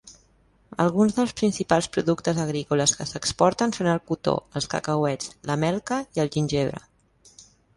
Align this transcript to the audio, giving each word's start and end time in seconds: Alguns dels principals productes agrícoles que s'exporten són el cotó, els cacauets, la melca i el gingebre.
Alguns 0.83 1.17
dels 1.17 1.33
principals 1.41 1.89
productes 1.97 2.39
agrícoles 2.45 2.93
que 3.01 3.07
s'exporten 3.09 3.75
són 3.77 3.91
el 3.93 4.01
cotó, 4.13 4.33
els 4.61 4.69
cacauets, 4.75 5.31
la 5.51 5.59
melca 5.67 6.01
i 6.19 6.25
el 6.25 6.33
gingebre. 6.39 6.83